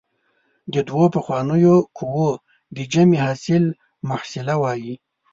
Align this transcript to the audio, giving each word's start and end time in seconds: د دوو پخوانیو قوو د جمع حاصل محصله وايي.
د 0.73 0.75
دوو 0.87 1.05
پخوانیو 1.15 1.75
قوو 1.97 2.29
د 2.75 2.77
جمع 2.93 3.17
حاصل 3.25 3.63
محصله 4.09 4.53
وايي. 4.63 4.95